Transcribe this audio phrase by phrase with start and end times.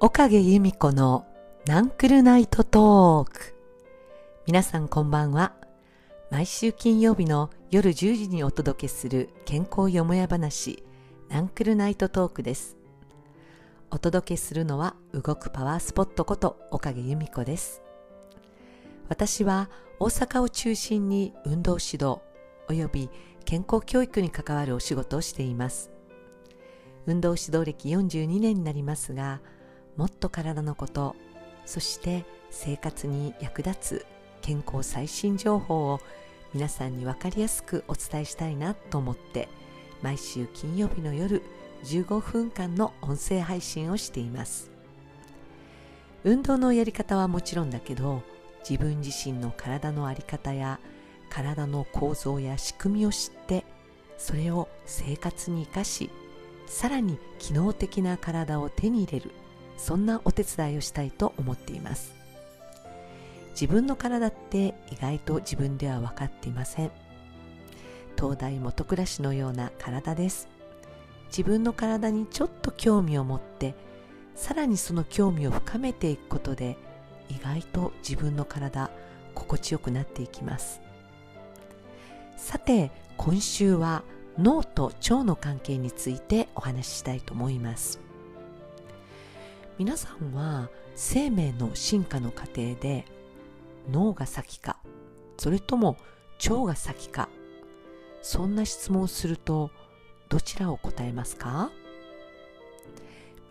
[0.00, 1.24] 岡毛由美子の
[1.66, 3.54] ナンクルナイトトーク。
[4.48, 5.52] 皆さんこんばんは。
[6.32, 10.82] 毎週金曜日の夜10時にお届けする健康よもや話
[11.28, 12.76] ナンクルナイトトークです。
[13.92, 17.83] お届けするのは動くパワースポットこと岡毛由美子です。
[19.08, 22.20] 私は大阪を中心に運動指導
[22.68, 23.10] 及び
[23.44, 25.90] 健康教育に関わるお仕事をしています。
[27.06, 29.40] 運動指導歴42年になりますが
[29.96, 31.14] もっと体のこと
[31.66, 34.06] そして生活に役立つ
[34.40, 36.00] 健康最新情報を
[36.54, 39.48] 皆さんに分かりやすくお伝えしたいなと思って
[40.02, 41.42] 毎週金曜日の夜
[41.84, 44.70] 15分間の音声配信をしています。
[46.24, 48.22] 運動のやり方はもちろんだけど
[48.68, 50.80] 自分自身の体の在り方や
[51.28, 53.64] 体の構造や仕組みを知って
[54.18, 56.10] それを生活に生かし
[56.66, 59.30] さらに機能的な体を手に入れる
[59.76, 62.14] そんなお手伝いをしたいと思っています。
[63.50, 66.90] 自分の体って意外と自分では分かっていません。
[68.16, 70.48] 東大元暮らしのような体です。
[71.26, 73.74] 自分の体にちょっと興味を持って
[74.36, 76.76] さらにその興味を深めていくことで
[77.28, 78.90] 意外と自分の体
[79.34, 80.80] 心地よくなっていきます。
[82.36, 84.02] さて今週は
[84.38, 88.00] 脳と腸の関係についてお話ししたいと思います。
[89.78, 93.04] 皆さんは生命の進化の過程で
[93.90, 94.78] 脳が先か
[95.36, 95.96] それとも
[96.48, 97.28] 腸が先か
[98.22, 99.70] そんな質問をすると
[100.28, 101.70] どちらを答えますか？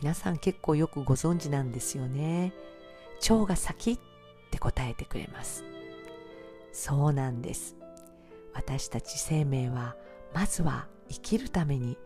[0.00, 2.52] 皆さん結構よくご存知なんですよね。
[3.20, 3.98] 腸が先っ
[4.50, 5.64] て答えてくれます。
[6.72, 7.76] そうなんです。
[8.54, 9.96] 私たち生命は
[10.34, 11.96] まずは生きるために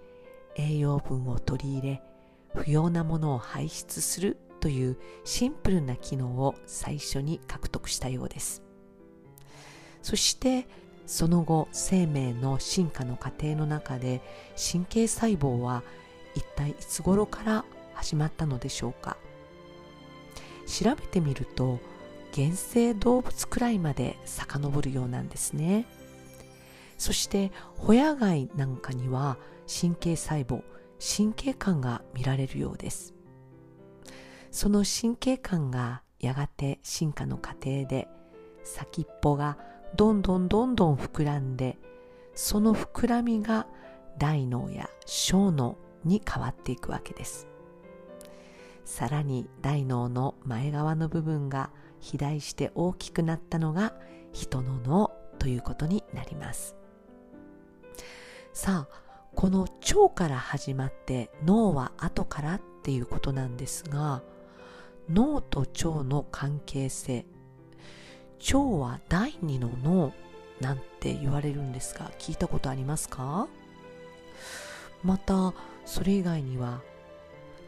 [0.57, 2.03] 栄養分を取り入れ
[2.55, 8.63] 不要なものを排出するというシンプルな機能を最初に獲得したようです。
[10.03, 10.67] そして
[11.07, 14.23] その後生命の進化の過程の中で
[14.57, 15.83] 神経細胞は
[16.35, 19.17] 一体いつ頃から始まったのでしょうか？
[20.67, 21.81] 調べてみると
[22.35, 25.87] 原生動物くらいまで遡るようなんですね。
[26.99, 29.39] そしてホヤ貝なんかには
[29.69, 30.63] 神経細胞
[30.99, 33.15] 神経管が見られるようです。
[34.51, 38.09] その神経管がやがて進化の過程で
[38.63, 39.59] 先っぽが
[39.97, 41.77] どんどんどんどん膨らんで
[42.35, 43.67] その膨らみが
[44.19, 47.47] 大脳や小脳に変わっていくわけです。
[48.85, 53.95] さらに大脳の前側の部分が肥大して大きくなったのが
[54.33, 56.77] 人の脳ということになります。
[58.53, 64.23] さあこの腸から始まって脳は後からっていうことなんですが
[65.11, 67.27] 脳と腸の関係性
[68.53, 70.13] 腸は第二の脳
[70.61, 73.49] なんて言われるんですが聞いたことありますか？
[75.03, 75.53] また
[75.85, 76.81] それ以外には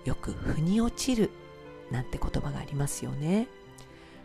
[0.07, 1.31] よく腑に落ちる
[1.91, 3.49] なんて言葉がありますよね。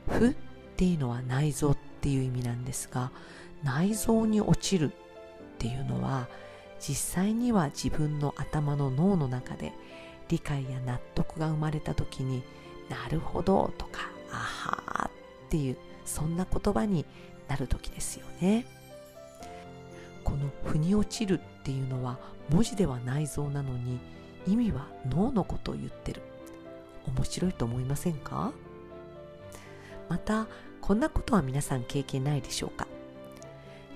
[0.07, 0.33] 腑っ
[0.77, 3.11] ていうのは内臓っていう意味なんですが
[3.63, 4.95] 内臓に落ちるっ
[5.59, 6.27] ていうのは
[6.79, 9.73] 実際には自分の頭の脳の中で
[10.29, 12.41] 理解や納得が生まれた時に
[12.89, 15.11] なるほどとかあはーっ
[15.49, 17.05] ていうそんな言葉に
[17.47, 18.65] なる時ですよね。
[20.23, 22.17] この腑に落ちるっていうのは
[22.49, 23.99] 文字では内臓なのに
[24.47, 26.21] 意味は脳のことを言ってる。
[27.07, 28.51] 面白いと思いませんか？
[30.09, 30.47] また
[30.81, 32.87] こんなことは皆さん経験ないでしょうか？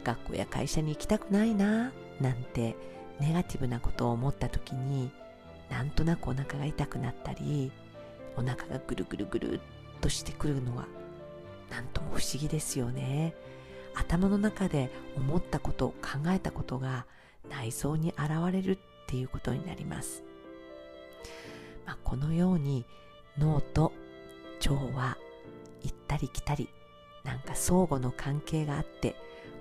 [0.03, 1.91] 学校や会社に行きたくないな
[2.22, 2.75] なんて
[3.19, 5.11] ネガティブなことを思った時に
[5.69, 7.72] なんとなくお腹が痛くなったり
[8.38, 9.59] お腹がぐるぐるぐるっ
[10.01, 10.85] としてくるのは
[11.72, 13.33] なんとも不思議ですよね。
[13.95, 17.06] 頭の中で思ったこと考えたことが
[17.50, 18.77] 内臓に現れるっ
[19.07, 20.21] ていうことになります、
[21.85, 22.85] まあ、このように
[23.37, 23.91] 脳と
[24.59, 25.17] 腸は
[25.83, 26.69] 行ったり来たり
[27.23, 29.15] なんか相互の関係があって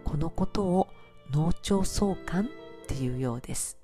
[0.04, 0.88] このことを
[1.30, 3.78] 脳腸相関っていうようです。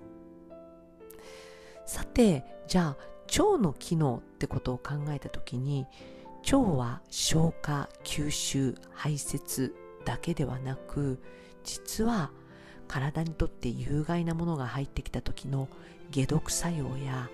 [1.85, 5.87] さてじゃあ腸の機能ってことを考えた時に
[6.45, 9.73] 腸は消化吸収排泄
[10.05, 11.21] だけではなく
[11.63, 12.31] 実は
[12.87, 15.67] 体にとって有害なものが入ってきた時の
[16.13, 17.29] 解毒作用や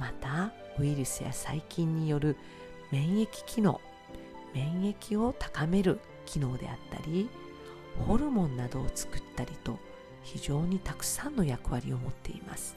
[0.00, 2.36] またウイルスや細菌による
[2.90, 3.80] 免疫機能
[4.54, 7.28] 免疫を高める機能であったり
[8.06, 9.78] ホルモンなどを作ったりと
[10.22, 12.76] 非常にたくさんの役割を持っています。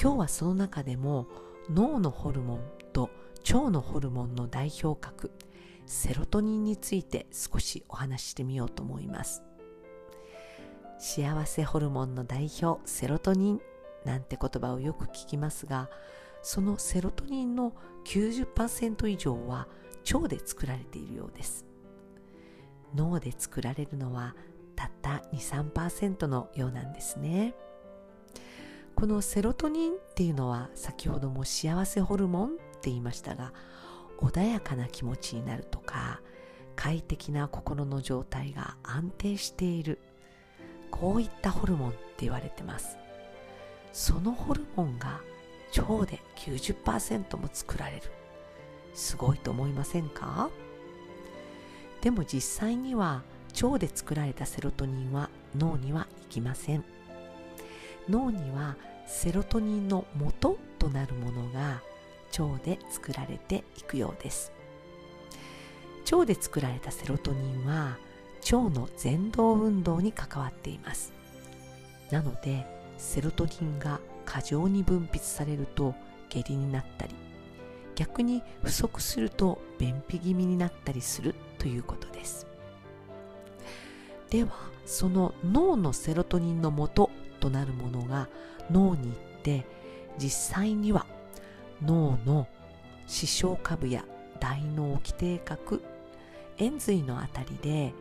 [0.00, 1.26] 今日はその中でも
[1.70, 2.60] 脳のホルモン
[2.92, 3.10] と
[3.52, 5.30] 腸のホルモンの代表格
[5.86, 9.42] セロトニンについて少しお話ししてみようと思います。
[10.98, 13.60] 幸せホルモンの代表セロトニン。
[14.04, 15.90] なんて言葉をよく聞きますが
[16.42, 17.74] そのセロトニンの
[18.04, 19.68] 90%以上は
[20.12, 21.66] 腸で作られているようです。
[22.94, 24.34] 脳で作られるのは
[24.74, 27.54] たった23%のようなんですね。
[28.96, 33.52] このセロトニンっていうのは先ほども幸せホルモンって言いましたが
[34.18, 36.20] 穏やかな気持ちになるとか
[36.76, 39.98] 快適な心の状態が安定している。
[40.90, 42.96] こういったホルモンって言われてます。
[43.92, 45.20] そのホルモンが
[45.76, 48.02] 腸で90%も作られる。
[48.94, 50.50] すごいと思いませんか？
[52.00, 53.22] でも実際には
[53.62, 56.84] 腸で作られたセロトニンは脳には行きません。
[58.08, 58.76] 脳には
[59.06, 61.82] セロトニンの元となるものが
[62.38, 64.52] 腸で作られていくようです。
[66.10, 67.98] 腸で作られたセロトニンは
[68.44, 71.12] 腸の蠕動運動に関わっています。
[72.10, 72.66] なので
[73.00, 75.94] セロトニンが過剰に分泌されると
[76.28, 77.14] 下痢になったり
[77.96, 82.46] 逆に不足すると便秘気味になったりするということです。
[84.30, 84.50] では
[84.86, 87.10] その脳のセロトニンの元
[87.40, 88.28] となるものが
[88.70, 89.66] 脳に行って
[90.18, 91.04] 実際には
[91.82, 92.46] 脳の
[93.06, 94.04] 視床下部や
[94.38, 95.82] 大脳基底核
[96.58, 97.92] 円髄のあたりで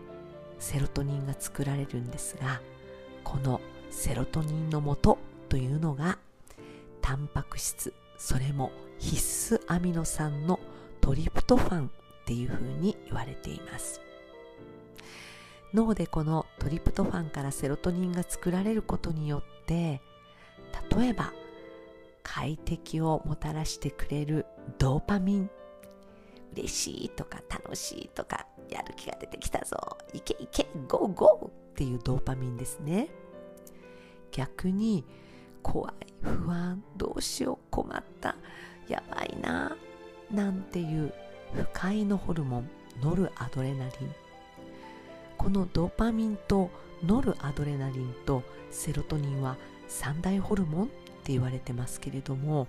[0.59, 2.61] セロトニンが作られるんですが
[3.23, 3.59] この
[3.89, 5.17] セロトニンの元
[5.49, 6.19] というのが
[7.01, 7.93] タンパク質。
[8.17, 10.59] それも必須アミノ酸の
[11.01, 11.89] トリプトファンっ
[12.25, 14.01] ていうふうに言われています。
[15.73, 20.01] 脳でこのトリプトファンからセロトニンが作られることによって
[20.97, 21.31] 例えば
[22.23, 24.45] 快適をもたらしてくれる
[24.77, 25.49] ドーパミン。
[26.53, 29.97] 嬉しいとか楽しいとかやる気が出てきたぞ。
[30.13, 33.09] いけいけゴーゴーっていうドーパミンですね。
[34.31, 35.05] 逆に
[35.61, 38.35] 怖い不安どうしよう困った
[38.87, 39.75] やばいな
[40.31, 41.13] なんていう
[41.53, 42.69] 不快のホルモン
[43.01, 44.15] ノルアドレナリン。
[45.37, 46.69] このドーパミンと
[47.03, 50.87] ノルアドレナリンとセロトニンは三大ホルモンっ
[51.23, 52.67] て言われてますけれども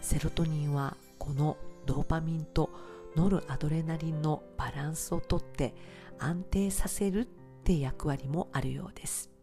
[0.00, 1.56] セロトニンはこの
[1.86, 2.70] ドーパミンと
[3.14, 5.74] ノルアドレナリンのバランスをとって
[6.18, 7.24] 安定させるっ
[7.64, 9.37] て役割もあるようです。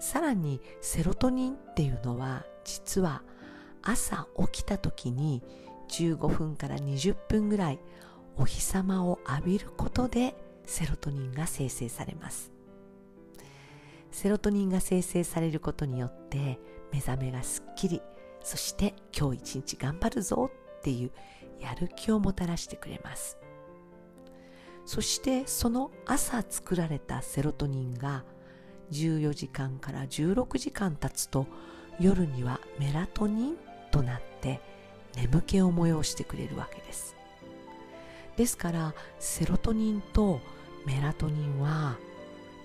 [0.00, 3.22] さらにセロトニンっていうのは実は
[3.82, 5.42] 朝起きた時に
[5.90, 7.78] 15分から20分ぐらい
[8.36, 12.50] お日様を浴びることでセロトニンが生成されます。
[14.10, 16.58] セロトニンが生成されることによって
[16.92, 18.02] 目覚めがすっきり
[18.42, 21.12] そして今日一日頑張るぞっていう
[21.60, 23.36] やる気をもたらしてくれます。
[24.86, 28.24] そしてその朝作られたセロトニンが
[28.92, 31.46] 14時間から16時間経つと
[31.98, 33.56] 夜にはメラトニン
[33.90, 34.60] となって
[35.16, 37.16] 眠気を催してくれるわけです。
[38.36, 40.40] ですからセロトニンと
[40.86, 41.98] メラトニンは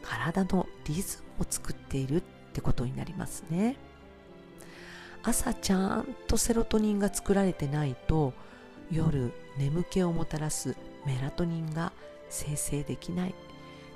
[0.02, 2.22] 体のリズムを作っているっ
[2.54, 3.76] てことになりますね。
[5.24, 8.34] 朝ちゃんとセロトニンが作られてないと
[8.92, 11.92] 夜眠気をもたらすメラトニンが
[12.30, 13.36] 生成できない。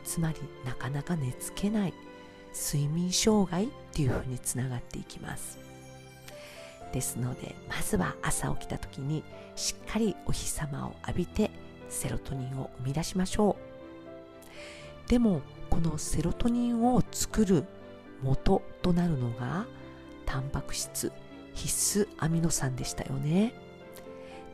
[0.04, 1.94] つまりなかなか寝つけない。
[2.54, 5.60] 睡眠障害っていうふうにつながっていきます。
[6.92, 9.24] ですのでまずは朝起きた時に
[9.56, 11.52] しっかりお日様を浴びて
[11.88, 13.58] セロトニンを生み出しましょ
[15.08, 15.10] う。
[15.10, 17.66] でもこのセロトニンを作る
[18.22, 19.66] 元となるのが
[20.26, 21.12] タンパク質
[21.54, 23.54] 必須アミノ酸でしたよね。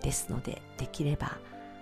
[0.02, 1.38] ですのでできれば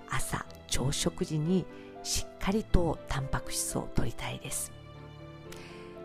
[0.10, 1.66] 朝朝食時に
[2.04, 4.72] しっかりとタンパク質を取りたいです。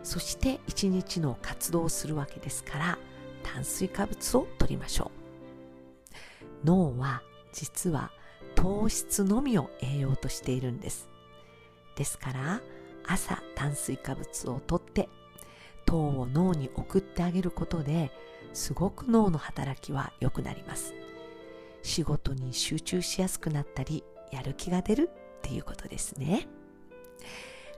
[0.03, 2.97] そして一日の活動をするわけですから
[3.43, 5.11] 炭水化物を取りましょ
[6.63, 6.65] う。
[6.65, 7.21] 脳は
[7.53, 8.11] 実は
[8.55, 11.09] 糖質のみを栄養としているんです。
[11.95, 12.61] ですから
[13.05, 15.09] 朝炭水化物をとって
[15.85, 18.11] 糖を脳に送ってあげることで
[18.53, 20.93] すごく脳の働きは良くなります。
[21.81, 26.47] 仕事に集中しやすくなったりやる気が出るっていうことですね。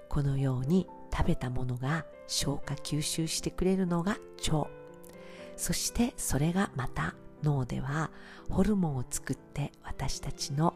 [0.10, 4.18] このように食べたものが消化吸収してくれるのが
[4.52, 4.68] 腸。
[5.58, 8.12] そしてそれがまた脳では
[8.50, 10.74] ホルモンを作って私たちの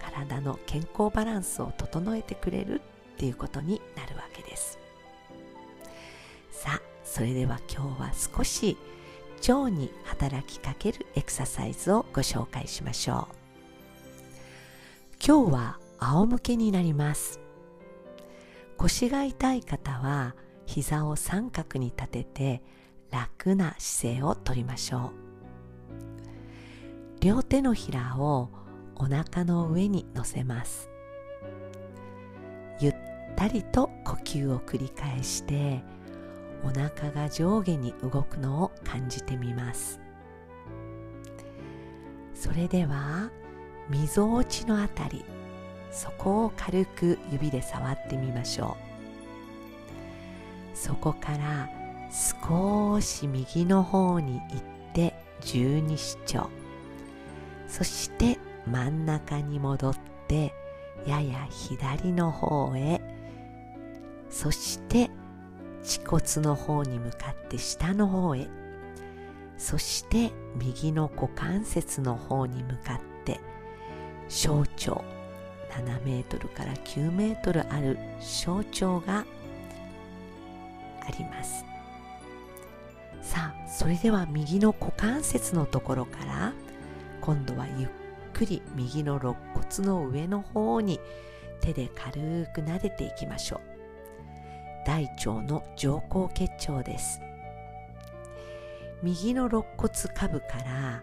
[0.00, 2.80] 体の健康バランスを整えてくれる
[3.14, 4.78] っていうことになるわけです。
[6.50, 8.76] さあそれでは今日は少し
[9.48, 13.34] 腸に働きかけるエクササイズをご紹介しましょう。
[15.24, 17.47] 今日は仰向けになります。
[18.78, 22.62] 腰が痛い方は膝を三角に立てて
[23.10, 25.10] 楽な姿勢をとりましょう。
[27.20, 28.50] 両手のひらを
[28.94, 30.88] お腹の上に乗せます。
[32.80, 32.94] ゆっ
[33.36, 35.82] たりと呼吸を繰り返して
[36.62, 40.00] お腹が上下に動くのを感じてみます。
[42.32, 43.30] それでは
[43.90, 45.24] みぞおちのあたり
[45.90, 48.76] そこを軽く指で触ってみましょ
[50.74, 50.76] う。
[50.76, 51.68] そこから
[52.10, 54.62] 少し右の方に行っ
[54.94, 56.48] て十二指腸。
[57.66, 60.54] そして真ん中に戻って
[61.06, 63.00] やや左の方へ。
[64.30, 65.10] そして
[65.82, 68.46] 恥骨の方に向かって下の方へ。
[69.56, 73.40] そして右の股関節の方に向かって
[74.28, 75.17] 小腸。
[75.70, 79.24] 7メートルから9メートルある小腸が
[81.00, 81.64] あります。
[83.22, 86.52] さあそれでは右の股関節のところから
[87.20, 87.88] 今度はゆっ
[88.32, 91.00] くり右の肋骨の上の方に
[91.60, 93.60] 手で軽く撫でていきましょう。
[94.86, 97.20] 大腸の上行結腸です。
[99.02, 101.02] 右の肋骨下部から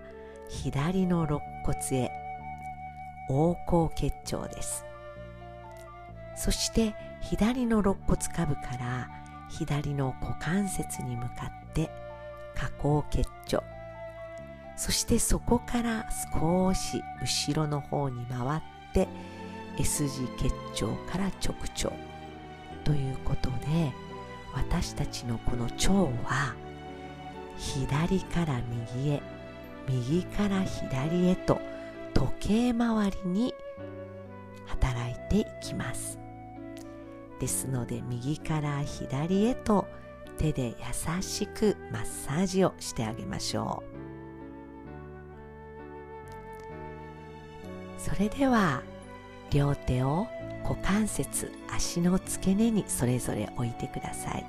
[0.49, 2.24] 左の肋骨へ
[3.29, 4.85] 横行結腸です。
[6.35, 9.09] そして左の肋骨下部から
[9.49, 11.89] 左の股関節に向かって
[12.55, 13.63] 下行結腸。
[14.77, 18.61] そしてそこから少し後ろの方に回っ
[18.93, 19.07] て
[19.79, 20.53] S 字結
[20.85, 21.91] 腸から直腸。
[22.83, 23.91] ということで
[24.53, 25.91] 私たちのこの腸
[26.27, 26.55] は
[27.57, 28.61] 左から
[28.95, 29.21] 右へ
[29.87, 31.59] 右から左へと
[32.15, 33.53] 時計回りに
[34.65, 36.17] 働いていきます。
[37.39, 39.85] ですので右から左へと
[40.37, 43.83] 手で優しくマッサージをしてあげましょ
[47.99, 48.01] う。
[48.01, 48.81] それでは
[49.51, 50.27] 両手を
[50.63, 54.45] 股関節足の付け根にそれぞれ置いてください。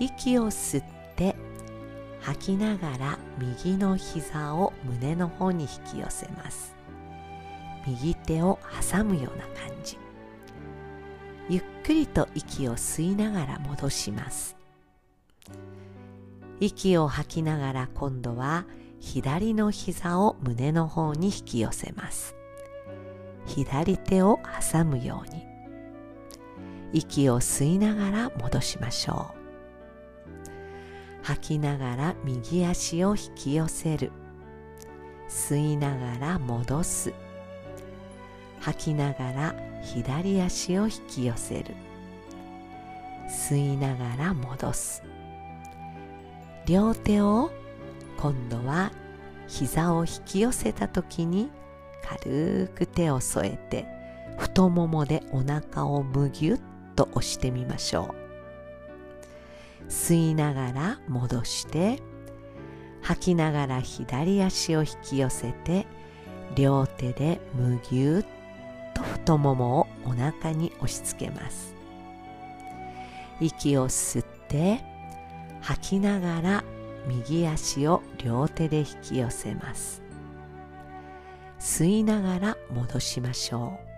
[0.00, 0.99] 息を吸って
[2.30, 6.76] 吐きながら右の膝を胸の方に引き寄せます。
[7.88, 8.60] 右手を
[8.92, 9.98] 挟むような感じ。
[11.48, 14.56] ゆっくりと息を吸いながら戻します。
[16.60, 18.64] 息を吐きながら今度は
[19.00, 22.36] 左の膝を胸の方に引き寄せます。
[23.46, 24.38] 左手を
[24.72, 25.44] 挟むように。
[26.92, 29.39] 息を吸いながら戻しましょう。
[31.22, 34.12] 吐きながら右足を引き寄せる。
[35.28, 37.14] 吸いながら戻す。
[38.60, 41.74] 吐きながら左足を引き寄せる。
[43.28, 45.02] 吸いながら戻す。
[46.66, 47.50] 両手を
[48.18, 48.92] 今度は
[49.48, 51.50] 膝を引き寄せた時に
[52.02, 53.86] 軽く手を添えて
[54.38, 56.60] 太ももでお腹をむぎゅっ
[56.96, 58.19] と押してみましょう。
[59.90, 62.00] 吸いながら戻して
[63.02, 65.86] 吐きながら左足を引き寄せて
[66.54, 68.24] 両手でむぎゅっ
[68.94, 71.74] と太ももをお腹に押し付けます。
[73.40, 74.80] 息を吸って
[75.60, 76.64] 吐きながら
[77.06, 80.02] 右足を両手で引き寄せます。
[81.58, 83.90] 吸いながら戻しましょう。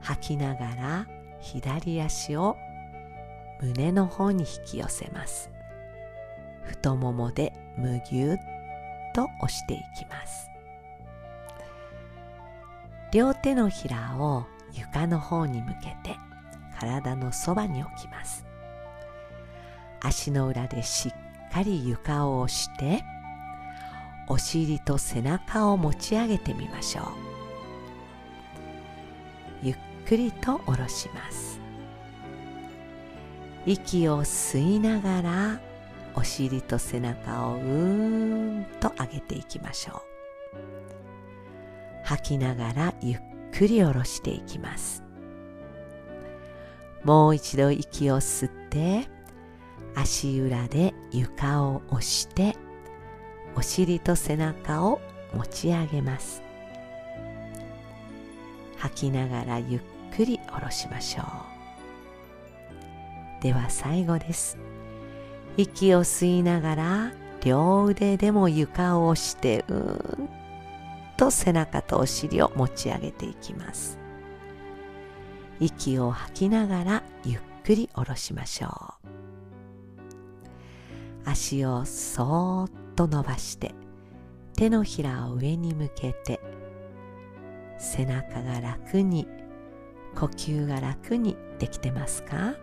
[0.00, 1.06] 吐きながら
[1.40, 2.56] 左足を
[3.60, 5.50] 胸の方に引き寄せます。
[6.62, 8.36] 太ももでむぎゅっ
[9.14, 10.48] と押していきます。
[13.12, 16.16] 両手のひらを床の方に向けて
[16.78, 18.44] 体のそばに置きます。
[20.00, 23.02] 足の裏でしっかり床を押して
[24.28, 27.06] お尻と背中を持ち上げてみましょう。
[29.62, 31.47] ゆっくりと下ろします。
[33.68, 35.60] 息を吸いながら
[36.14, 40.02] お尻と背中をうーんと上げていきましょう。
[42.02, 43.20] 吐きながらゆっ
[43.52, 45.02] くり下ろしていきます。
[47.04, 49.06] もう一度息を吸って
[49.94, 52.56] 足裏で床を押して
[53.54, 54.98] お尻と背中を
[55.34, 56.42] 持ち上げます。
[58.78, 59.80] 吐きながらゆっ
[60.16, 61.22] くり下ろしましょ
[61.54, 61.57] う。
[63.40, 64.58] では最後です。
[65.56, 67.12] 息を吸いながら
[67.44, 70.28] 両腕でも床を押してうーん
[71.16, 73.98] と背中とお尻を持ち上げていきます。
[75.60, 78.70] 息を吐きながらゆっくり下ろしましょう。
[81.24, 83.74] 足をそーっと伸ばして
[84.56, 86.40] 手のひらを上に向けて
[87.78, 89.28] 背中が楽に
[90.16, 92.54] 呼吸が楽にできてますか？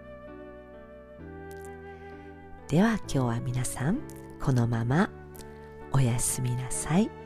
[2.68, 4.00] では今日は皆さん
[4.42, 5.12] このまま
[5.92, 7.25] おやすみなさい。